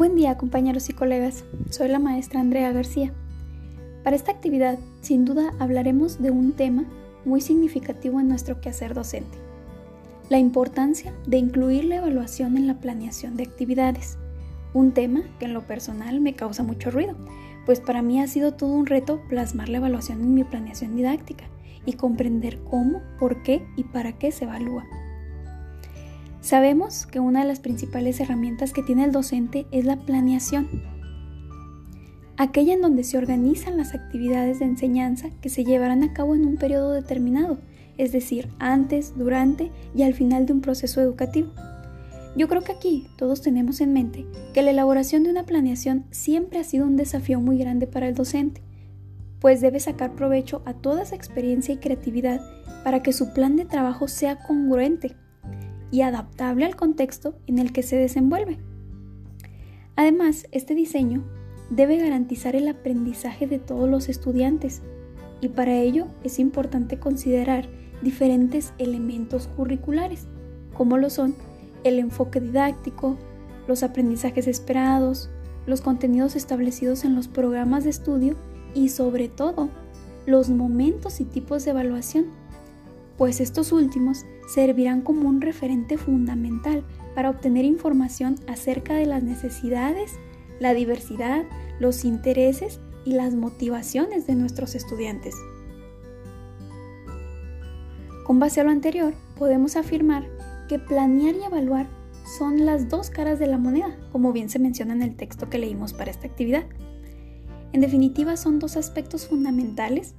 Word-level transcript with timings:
Buen 0.00 0.16
día 0.16 0.38
compañeros 0.38 0.88
y 0.88 0.94
colegas, 0.94 1.44
soy 1.68 1.88
la 1.88 1.98
maestra 1.98 2.40
Andrea 2.40 2.72
García. 2.72 3.12
Para 4.02 4.16
esta 4.16 4.32
actividad, 4.32 4.78
sin 5.02 5.26
duda 5.26 5.52
hablaremos 5.58 6.22
de 6.22 6.30
un 6.30 6.52
tema 6.52 6.86
muy 7.26 7.42
significativo 7.42 8.18
en 8.18 8.26
nuestro 8.26 8.62
quehacer 8.62 8.94
docente, 8.94 9.36
la 10.30 10.38
importancia 10.38 11.12
de 11.26 11.36
incluir 11.36 11.84
la 11.84 11.96
evaluación 11.96 12.56
en 12.56 12.66
la 12.66 12.80
planeación 12.80 13.36
de 13.36 13.42
actividades, 13.42 14.16
un 14.72 14.92
tema 14.92 15.20
que 15.38 15.44
en 15.44 15.52
lo 15.52 15.66
personal 15.66 16.22
me 16.22 16.32
causa 16.32 16.62
mucho 16.62 16.90
ruido, 16.90 17.14
pues 17.66 17.78
para 17.78 18.00
mí 18.00 18.22
ha 18.22 18.26
sido 18.26 18.54
todo 18.54 18.70
un 18.72 18.86
reto 18.86 19.20
plasmar 19.28 19.68
la 19.68 19.76
evaluación 19.76 20.22
en 20.22 20.32
mi 20.32 20.44
planeación 20.44 20.96
didáctica 20.96 21.44
y 21.84 21.92
comprender 21.92 22.58
cómo, 22.70 23.02
por 23.18 23.42
qué 23.42 23.66
y 23.76 23.84
para 23.84 24.16
qué 24.16 24.32
se 24.32 24.46
evalúa. 24.46 24.86
Sabemos 26.40 27.06
que 27.06 27.20
una 27.20 27.40
de 27.42 27.48
las 27.48 27.60
principales 27.60 28.18
herramientas 28.18 28.72
que 28.72 28.82
tiene 28.82 29.04
el 29.04 29.12
docente 29.12 29.66
es 29.72 29.84
la 29.84 29.96
planeación, 29.96 30.68
aquella 32.38 32.72
en 32.72 32.80
donde 32.80 33.04
se 33.04 33.18
organizan 33.18 33.76
las 33.76 33.94
actividades 33.94 34.60
de 34.60 34.64
enseñanza 34.64 35.28
que 35.42 35.50
se 35.50 35.64
llevarán 35.64 36.02
a 36.02 36.14
cabo 36.14 36.34
en 36.34 36.46
un 36.46 36.56
periodo 36.56 36.92
determinado, 36.92 37.58
es 37.98 38.12
decir, 38.12 38.48
antes, 38.58 39.12
durante 39.18 39.70
y 39.94 40.04
al 40.04 40.14
final 40.14 40.46
de 40.46 40.54
un 40.54 40.62
proceso 40.62 41.02
educativo. 41.02 41.50
Yo 42.34 42.48
creo 42.48 42.62
que 42.62 42.72
aquí 42.72 43.06
todos 43.18 43.42
tenemos 43.42 43.82
en 43.82 43.92
mente 43.92 44.24
que 44.54 44.62
la 44.62 44.70
elaboración 44.70 45.24
de 45.24 45.30
una 45.30 45.44
planeación 45.44 46.06
siempre 46.10 46.58
ha 46.58 46.64
sido 46.64 46.86
un 46.86 46.96
desafío 46.96 47.40
muy 47.40 47.58
grande 47.58 47.86
para 47.86 48.08
el 48.08 48.14
docente, 48.14 48.62
pues 49.40 49.60
debe 49.60 49.78
sacar 49.78 50.14
provecho 50.14 50.62
a 50.64 50.72
toda 50.72 51.02
esa 51.02 51.16
experiencia 51.16 51.74
y 51.74 51.78
creatividad 51.78 52.40
para 52.82 53.02
que 53.02 53.12
su 53.12 53.34
plan 53.34 53.56
de 53.56 53.66
trabajo 53.66 54.08
sea 54.08 54.36
congruente 54.36 55.14
y 55.90 56.02
adaptable 56.02 56.64
al 56.64 56.76
contexto 56.76 57.34
en 57.46 57.58
el 57.58 57.72
que 57.72 57.82
se 57.82 57.96
desenvuelve. 57.96 58.58
Además, 59.96 60.46
este 60.52 60.74
diseño 60.74 61.24
debe 61.70 61.98
garantizar 61.98 62.56
el 62.56 62.68
aprendizaje 62.68 63.46
de 63.46 63.58
todos 63.58 63.88
los 63.88 64.08
estudiantes 64.08 64.82
y 65.40 65.48
para 65.48 65.76
ello 65.76 66.06
es 66.24 66.38
importante 66.38 66.98
considerar 66.98 67.68
diferentes 68.02 68.72
elementos 68.78 69.46
curriculares, 69.46 70.26
como 70.74 70.96
lo 70.96 71.10
son 71.10 71.34
el 71.84 71.98
enfoque 71.98 72.40
didáctico, 72.40 73.16
los 73.66 73.82
aprendizajes 73.82 74.46
esperados, 74.46 75.30
los 75.66 75.80
contenidos 75.80 76.36
establecidos 76.36 77.04
en 77.04 77.14
los 77.14 77.28
programas 77.28 77.84
de 77.84 77.90
estudio 77.90 78.36
y 78.74 78.88
sobre 78.88 79.28
todo 79.28 79.68
los 80.26 80.50
momentos 80.50 81.20
y 81.20 81.24
tipos 81.24 81.64
de 81.64 81.70
evaluación, 81.70 82.26
pues 83.20 83.42
estos 83.42 83.70
últimos 83.72 84.24
servirán 84.48 85.02
como 85.02 85.28
un 85.28 85.42
referente 85.42 85.98
fundamental 85.98 86.82
para 87.14 87.28
obtener 87.28 87.66
información 87.66 88.36
acerca 88.48 88.94
de 88.94 89.04
las 89.04 89.22
necesidades, 89.22 90.12
la 90.58 90.72
diversidad, 90.72 91.44
los 91.78 92.06
intereses 92.06 92.80
y 93.04 93.12
las 93.12 93.34
motivaciones 93.34 94.26
de 94.26 94.36
nuestros 94.36 94.74
estudiantes. 94.74 95.34
Con 98.24 98.38
base 98.38 98.62
a 98.62 98.64
lo 98.64 98.70
anterior, 98.70 99.12
podemos 99.36 99.76
afirmar 99.76 100.26
que 100.66 100.78
planear 100.78 101.34
y 101.34 101.44
evaluar 101.44 101.88
son 102.38 102.64
las 102.64 102.88
dos 102.88 103.10
caras 103.10 103.38
de 103.38 103.48
la 103.48 103.58
moneda, 103.58 103.98
como 104.12 104.32
bien 104.32 104.48
se 104.48 104.58
menciona 104.58 104.94
en 104.94 105.02
el 105.02 105.14
texto 105.14 105.50
que 105.50 105.58
leímos 105.58 105.92
para 105.92 106.10
esta 106.10 106.26
actividad. 106.26 106.64
En 107.74 107.82
definitiva, 107.82 108.38
son 108.38 108.58
dos 108.58 108.78
aspectos 108.78 109.26
fundamentales 109.26 110.14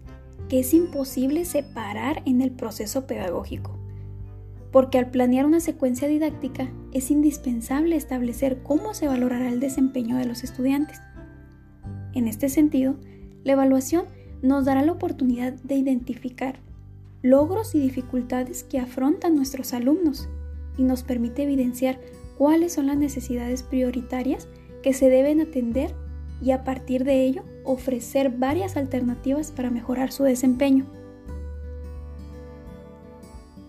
que 0.52 0.60
es 0.60 0.74
imposible 0.74 1.46
separar 1.46 2.24
en 2.26 2.42
el 2.42 2.52
proceso 2.52 3.08
pedagógico 3.08 3.80
porque 4.70 4.98
al 4.98 5.10
planear 5.10 5.46
una 5.46 5.62
secuencia 5.62 6.10
didáctica 6.10 6.70
es 6.92 7.10
indispensable 7.10 7.96
establecer 7.96 8.62
cómo 8.62 8.94
se 8.94 9.08
valorará 9.08 9.48
el 9.48 9.62
desempeño 9.62 10.18
de 10.18 10.26
los 10.26 10.44
estudiantes. 10.44 11.00
En 12.14 12.28
este 12.28 12.50
sentido, 12.50 12.96
la 13.46 13.54
evaluación 13.54 14.06
nos 14.42 14.66
dará 14.66 14.84
la 14.84 14.92
oportunidad 14.92 15.54
de 15.54 15.76
identificar 15.76 16.60
logros 17.22 17.74
y 17.74 17.80
dificultades 17.80 18.66
que 18.66 18.78
afrontan 18.78 19.36
nuestros 19.36 19.74
alumnos 19.74 20.28
y 20.78 20.84
nos 20.84 21.04
permite 21.04 21.44
evidenciar 21.44 21.98
cuáles 22.38 22.74
son 22.74 22.88
las 22.88 22.98
necesidades 22.98 23.64
prioritarias 23.64 24.50
que 24.84 24.92
se 24.94 25.10
deben 25.10 25.40
atender 25.40 25.96
y 26.42 26.52
a 26.52 26.64
partir 26.64 27.04
de 27.04 27.24
ello 27.24 27.44
ofrecer 27.64 28.32
varias 28.32 28.78
alternativas 28.78 29.52
para 29.52 29.70
mejorar 29.70 30.12
su 30.12 30.24
desempeño. 30.24 30.86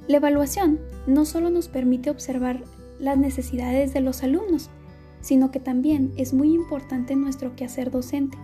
La 0.08 0.16
evaluación 0.16 0.80
no 1.06 1.24
solo 1.24 1.50
nos 1.50 1.68
permite 1.68 2.10
observar 2.10 2.64
las 2.98 3.18
necesidades 3.18 3.92
de 3.92 4.00
los 4.00 4.22
alumnos, 4.22 4.70
sino 5.20 5.50
que 5.50 5.60
también 5.60 6.12
es 6.16 6.34
muy 6.34 6.52
importante 6.52 7.14
nuestro 7.14 7.54
quehacer 7.54 7.90
docente, 7.90 8.36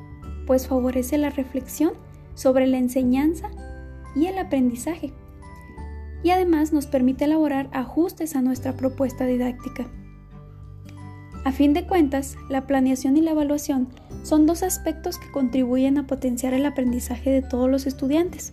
pues 0.47 0.69
favorece 0.69 1.19
la 1.19 1.31
reflexión 1.31 1.93
sobre 2.35 2.67
la 2.67 2.79
enseñanza 2.79 3.51
y 4.15 4.27
el 4.27 4.39
aprendizaje, 4.39 5.13
y 6.23 6.31
además 6.31 6.73
nos 6.73 6.87
permite 6.87 7.25
elaborar 7.25 7.69
ajustes 7.73 8.37
a 8.37 8.43
nuestra 8.43 8.75
propuesta 8.75 9.27
didáctica. 9.27 9.89
A 11.45 11.53
fin 11.53 11.73
de 11.73 11.87
cuentas, 11.87 12.37
la 12.49 12.67
planeación 12.67 13.17
y 13.17 13.23
la 13.23 13.31
evaluación 13.31 13.89
son 14.23 14.47
dos 14.47 14.63
aspectos 14.63 15.19
que 15.19 15.31
contribuyen 15.31 15.97
a 15.99 16.07
potenciar 16.07 16.53
el 16.53 16.67
aprendizaje 16.67 17.31
de 17.31 17.43
todos 17.43 17.71
los 17.71 17.87
estudiantes, 17.87 18.53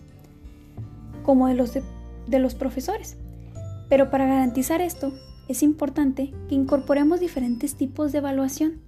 como 1.22 1.48
de 1.48 1.54
los, 1.54 1.74
de, 1.74 2.38
los 2.38 2.54
profesores. 2.54 3.16
Pero 3.88 4.10
para 4.10 4.26
garantizar 4.26 4.80
esto, 4.80 5.12
es 5.48 5.62
importante 5.62 6.32
que 6.48 6.54
incorporemos 6.54 7.20
diferentes 7.20 7.74
tipos 7.74 8.12
de 8.12 8.18
evaluación, 8.18 8.80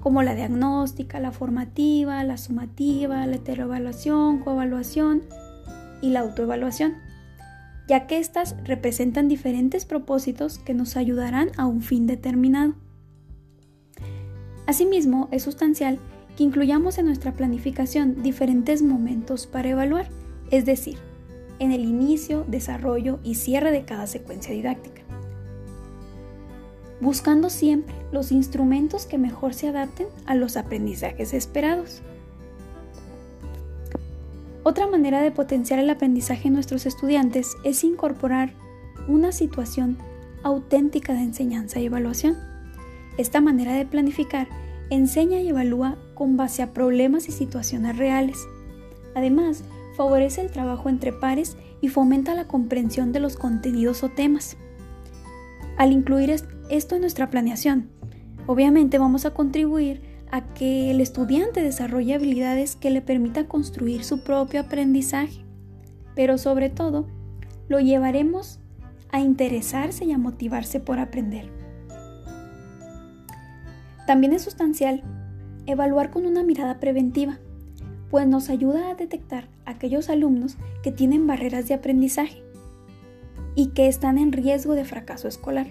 como 0.00 0.22
la 0.22 0.34
diagnóstica, 0.34 1.20
la 1.20 1.30
formativa, 1.30 2.24
la 2.24 2.38
sumativa, 2.38 3.24
la 3.26 3.36
heteroevaluación, 3.36 4.40
coevaluación 4.40 5.22
y 6.00 6.10
la 6.10 6.20
autoevaluación, 6.20 6.94
ya 7.86 8.06
que 8.06 8.18
éstas 8.18 8.56
representan 8.64 9.28
diferentes 9.28 9.84
propósitos 9.84 10.58
que 10.58 10.74
nos 10.74 10.96
ayudarán 10.96 11.50
a 11.56 11.66
un 11.66 11.82
fin 11.82 12.06
determinado. 12.06 12.74
Asimismo, 14.66 15.28
es 15.30 15.42
sustancial 15.42 15.98
que 16.36 16.44
incluyamos 16.44 16.98
en 16.98 17.06
nuestra 17.06 17.32
planificación 17.32 18.22
diferentes 18.22 18.82
momentos 18.82 19.46
para 19.46 19.70
evaluar, 19.70 20.08
es 20.50 20.64
decir, 20.64 20.98
en 21.58 21.72
el 21.72 21.84
inicio, 21.84 22.44
desarrollo 22.48 23.18
y 23.22 23.34
cierre 23.36 23.70
de 23.70 23.84
cada 23.84 24.06
secuencia 24.06 24.52
didáctica, 24.52 25.02
buscando 27.00 27.50
siempre 27.50 27.94
los 28.12 28.32
instrumentos 28.32 29.06
que 29.06 29.18
mejor 29.18 29.54
se 29.54 29.68
adapten 29.68 30.06
a 30.26 30.34
los 30.34 30.56
aprendizajes 30.56 31.34
esperados. 31.34 32.02
Otra 34.64 34.86
manera 34.86 35.20
de 35.22 35.32
potenciar 35.32 35.80
el 35.80 35.90
aprendizaje 35.90 36.48
en 36.48 36.54
nuestros 36.54 36.86
estudiantes 36.86 37.56
es 37.64 37.82
incorporar 37.82 38.54
una 39.08 39.32
situación 39.32 39.98
auténtica 40.44 41.14
de 41.14 41.20
enseñanza 41.20 41.80
y 41.80 41.86
evaluación. 41.86 42.51
Esta 43.18 43.40
manera 43.40 43.74
de 43.74 43.84
planificar 43.84 44.48
enseña 44.90 45.40
y 45.40 45.48
evalúa 45.48 45.96
con 46.14 46.36
base 46.36 46.62
a 46.62 46.72
problemas 46.72 47.28
y 47.28 47.32
situaciones 47.32 47.96
reales. 47.96 48.38
Además, 49.14 49.64
favorece 49.96 50.40
el 50.40 50.50
trabajo 50.50 50.88
entre 50.88 51.12
pares 51.12 51.56
y 51.80 51.88
fomenta 51.88 52.34
la 52.34 52.46
comprensión 52.46 53.12
de 53.12 53.20
los 53.20 53.36
contenidos 53.36 54.02
o 54.02 54.08
temas. 54.08 54.56
Al 55.76 55.92
incluir 55.92 56.34
esto 56.70 56.94
en 56.94 57.00
nuestra 57.00 57.30
planeación, 57.30 57.90
obviamente 58.46 58.98
vamos 58.98 59.26
a 59.26 59.34
contribuir 59.34 60.02
a 60.30 60.54
que 60.54 60.90
el 60.90 61.00
estudiante 61.00 61.62
desarrolle 61.62 62.14
habilidades 62.14 62.76
que 62.76 62.90
le 62.90 63.02
permitan 63.02 63.46
construir 63.46 64.04
su 64.04 64.24
propio 64.24 64.60
aprendizaje, 64.60 65.44
pero 66.14 66.38
sobre 66.38 66.70
todo 66.70 67.06
lo 67.68 67.80
llevaremos 67.80 68.58
a 69.10 69.20
interesarse 69.20 70.06
y 70.06 70.12
a 70.12 70.18
motivarse 70.18 70.80
por 70.80 70.98
aprender. 70.98 71.61
También 74.06 74.32
es 74.32 74.42
sustancial 74.42 75.02
evaluar 75.66 76.10
con 76.10 76.26
una 76.26 76.42
mirada 76.42 76.80
preventiva 76.80 77.38
pues 78.12 78.26
nos 78.26 78.50
ayuda 78.50 78.90
a 78.90 78.94
detectar 78.94 79.48
aquellos 79.64 80.10
alumnos 80.10 80.58
que 80.82 80.92
tienen 80.92 81.26
barreras 81.26 81.66
de 81.66 81.72
aprendizaje 81.72 82.42
y 83.54 83.68
que 83.68 83.88
están 83.88 84.18
en 84.18 84.32
riesgo 84.32 84.74
de 84.74 84.84
fracaso 84.84 85.28
escolar. 85.28 85.68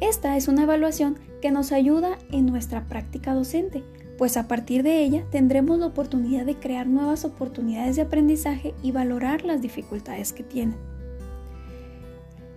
Esta 0.00 0.38
es 0.38 0.48
una 0.48 0.62
evaluación 0.62 1.18
que 1.42 1.50
nos 1.50 1.70
ayuda 1.70 2.18
en 2.30 2.46
nuestra 2.46 2.86
práctica 2.88 3.34
docente, 3.34 3.84
pues 4.16 4.38
a 4.38 4.48
partir 4.48 4.82
de 4.82 5.04
ella 5.04 5.26
tendremos 5.30 5.78
la 5.78 5.86
oportunidad 5.86 6.46
de 6.46 6.56
crear 6.56 6.86
nuevas 6.86 7.26
oportunidades 7.26 7.96
de 7.96 8.02
aprendizaje 8.02 8.74
y 8.82 8.90
valorar 8.90 9.44
las 9.44 9.60
dificultades 9.60 10.32
que 10.32 10.44
tienen. 10.44 10.91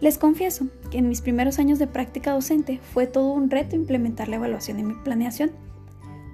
Les 0.01 0.17
confieso 0.17 0.67
que 0.91 0.97
en 0.97 1.07
mis 1.07 1.21
primeros 1.21 1.57
años 1.57 1.79
de 1.79 1.87
práctica 1.87 2.33
docente 2.33 2.79
fue 2.93 3.07
todo 3.07 3.31
un 3.31 3.49
reto 3.49 3.75
implementar 3.75 4.27
la 4.27 4.35
evaluación 4.35 4.79
en 4.79 4.87
mi 4.87 4.93
planeación, 4.93 5.51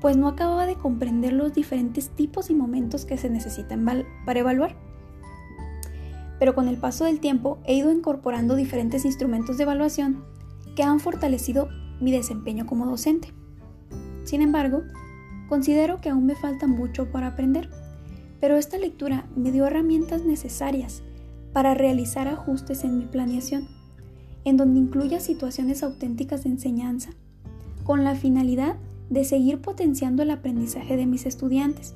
pues 0.01 0.17
no 0.17 0.27
acababa 0.27 0.65
de 0.65 0.75
comprender 0.75 1.33
los 1.33 1.53
diferentes 1.53 2.09
tipos 2.09 2.49
y 2.49 2.55
momentos 2.55 3.05
que 3.05 3.19
se 3.19 3.29
necesitan 3.29 3.85
para 4.25 4.39
evaluar. 4.39 4.75
Pero 6.39 6.55
con 6.55 6.67
el 6.67 6.77
paso 6.77 7.05
del 7.05 7.19
tiempo 7.19 7.59
he 7.65 7.75
ido 7.75 7.91
incorporando 7.91 8.55
diferentes 8.55 9.05
instrumentos 9.05 9.57
de 9.57 9.63
evaluación 9.63 10.25
que 10.75 10.81
han 10.81 10.99
fortalecido 10.99 11.69
mi 11.99 12.11
desempeño 12.11 12.65
como 12.65 12.87
docente. 12.87 13.31
Sin 14.23 14.41
embargo, 14.41 14.81
considero 15.49 16.01
que 16.01 16.09
aún 16.09 16.25
me 16.25 16.35
falta 16.35 16.65
mucho 16.65 17.11
por 17.11 17.23
aprender, 17.23 17.69
pero 18.39 18.57
esta 18.57 18.79
lectura 18.79 19.27
me 19.35 19.51
dio 19.51 19.67
herramientas 19.67 20.25
necesarias 20.25 21.03
para 21.53 21.74
realizar 21.74 22.27
ajustes 22.27 22.83
en 22.83 22.98
mi 22.98 23.06
planeación, 23.06 23.68
en 24.45 24.57
donde 24.57 24.80
incluya 24.80 25.19
situaciones 25.19 25.83
auténticas 25.83 26.44
de 26.44 26.50
enseñanza, 26.50 27.12
con 27.83 28.03
la 28.03 28.15
finalidad 28.15 28.75
de 29.09 29.24
seguir 29.24 29.62
potenciando 29.62 30.24
el 30.24 30.31
aprendizaje 30.31 30.95
de 30.95 31.06
mis 31.06 31.25
estudiantes 31.25 31.95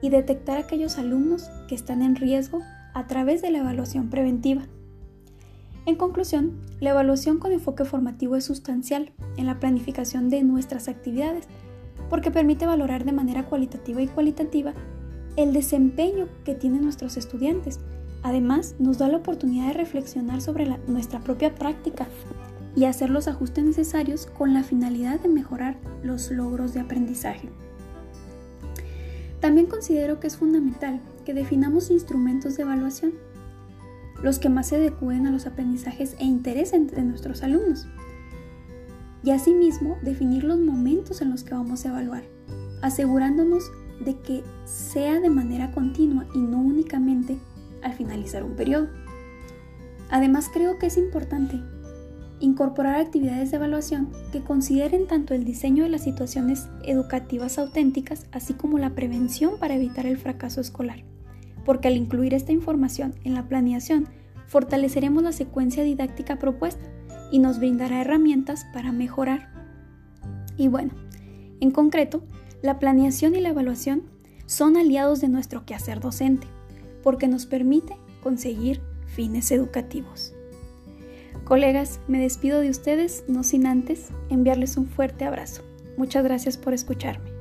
y 0.00 0.08
detectar 0.10 0.58
aquellos 0.58 0.98
alumnos 0.98 1.50
que 1.68 1.74
están 1.74 2.02
en 2.02 2.16
riesgo 2.16 2.60
a 2.94 3.06
través 3.06 3.42
de 3.42 3.50
la 3.50 3.58
evaluación 3.58 4.08
preventiva. 4.08 4.62
En 5.86 5.96
conclusión, 5.96 6.60
la 6.80 6.90
evaluación 6.90 7.38
con 7.38 7.52
enfoque 7.52 7.84
formativo 7.84 8.36
es 8.36 8.44
sustancial 8.44 9.12
en 9.36 9.46
la 9.46 9.60
planificación 9.60 10.30
de 10.30 10.42
nuestras 10.42 10.88
actividades 10.88 11.46
porque 12.08 12.30
permite 12.30 12.66
valorar 12.66 13.04
de 13.04 13.12
manera 13.12 13.44
cualitativa 13.44 14.00
y 14.00 14.06
cualitativa 14.06 14.72
el 15.36 15.52
desempeño 15.52 16.28
que 16.44 16.54
tienen 16.54 16.82
nuestros 16.82 17.16
estudiantes. 17.16 17.80
Además, 18.24 18.74
nos 18.78 18.96
da 18.96 19.06
la 19.08 19.18
oportunidad 19.18 19.68
de 19.68 19.74
reflexionar 19.74 20.40
sobre 20.40 20.78
nuestra 20.88 21.20
propia 21.20 21.54
práctica 21.54 22.08
y 22.74 22.86
hacer 22.86 23.10
los 23.10 23.28
ajustes 23.28 23.62
necesarios 23.62 24.24
con 24.26 24.54
la 24.54 24.64
finalidad 24.64 25.20
de 25.20 25.28
mejorar 25.28 25.76
los 26.02 26.30
logros 26.30 26.72
de 26.72 26.80
aprendizaje. 26.80 27.50
También 29.40 29.66
considero 29.66 30.20
que 30.20 30.26
es 30.26 30.38
fundamental 30.38 31.00
que 31.26 31.34
definamos 31.34 31.90
instrumentos 31.90 32.56
de 32.56 32.62
evaluación 32.62 33.12
los 34.22 34.38
que 34.38 34.48
más 34.48 34.68
se 34.68 34.76
adecúen 34.76 35.26
a 35.26 35.30
los 35.30 35.46
aprendizajes 35.46 36.16
e 36.18 36.24
interesen 36.24 36.86
de 36.86 37.02
nuestros 37.02 37.42
alumnos. 37.42 37.86
Y 39.22 39.32
asimismo, 39.32 39.98
definir 40.02 40.44
los 40.44 40.58
momentos 40.60 41.20
en 41.20 41.30
los 41.30 41.44
que 41.44 41.52
vamos 41.52 41.84
a 41.84 41.90
evaluar, 41.90 42.24
asegurándonos 42.80 43.70
de 44.02 44.18
que 44.20 44.42
sea 44.64 45.20
de 45.20 45.28
manera 45.28 45.72
continua 45.72 46.26
y 46.34 46.38
no 46.38 46.58
únicamente 46.58 47.38
al 47.84 47.94
finalizar 47.94 48.42
un 48.42 48.56
periodo. 48.56 48.88
Además, 50.10 50.50
creo 50.52 50.78
que 50.78 50.86
es 50.86 50.96
importante 50.96 51.60
incorporar 52.40 52.96
actividades 52.96 53.50
de 53.52 53.56
evaluación 53.56 54.10
que 54.32 54.40
consideren 54.40 55.06
tanto 55.06 55.34
el 55.34 55.44
diseño 55.44 55.84
de 55.84 55.90
las 55.90 56.02
situaciones 56.02 56.68
educativas 56.84 57.58
auténticas, 57.58 58.26
así 58.32 58.54
como 58.54 58.78
la 58.78 58.94
prevención 58.94 59.58
para 59.58 59.76
evitar 59.76 60.06
el 60.06 60.18
fracaso 60.18 60.60
escolar 60.60 61.04
porque 61.64 61.88
al 61.88 61.96
incluir 61.96 62.34
esta 62.34 62.52
información 62.52 63.14
en 63.24 63.34
la 63.34 63.48
planeación, 63.48 64.08
fortaleceremos 64.46 65.22
la 65.22 65.32
secuencia 65.32 65.82
didáctica 65.82 66.38
propuesta 66.38 66.84
y 67.30 67.38
nos 67.38 67.58
brindará 67.58 68.00
herramientas 68.00 68.66
para 68.72 68.92
mejorar. 68.92 69.50
Y 70.56 70.68
bueno, 70.68 70.92
en 71.60 71.70
concreto, 71.70 72.22
la 72.62 72.78
planeación 72.78 73.34
y 73.34 73.40
la 73.40 73.50
evaluación 73.50 74.02
son 74.46 74.76
aliados 74.76 75.20
de 75.20 75.28
nuestro 75.28 75.64
quehacer 75.64 76.00
docente, 76.00 76.46
porque 77.04 77.28
nos 77.28 77.46
permite 77.46 77.96
conseguir 78.22 78.80
fines 79.06 79.52
educativos. 79.52 80.34
Colegas, 81.44 82.00
me 82.08 82.18
despido 82.18 82.60
de 82.60 82.70
ustedes, 82.70 83.24
no 83.28 83.44
sin 83.44 83.66
antes 83.66 84.08
enviarles 84.30 84.78
un 84.78 84.86
fuerte 84.86 85.24
abrazo. 85.26 85.62
Muchas 85.98 86.24
gracias 86.24 86.56
por 86.56 86.72
escucharme. 86.72 87.33